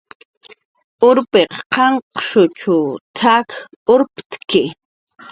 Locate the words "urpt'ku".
3.93-4.63